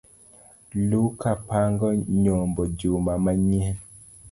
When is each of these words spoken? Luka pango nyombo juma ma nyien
Luka 0.89 1.31
pango 1.47 1.87
nyombo 2.21 2.61
juma 2.77 3.13
ma 3.23 3.31
nyien 3.47 3.75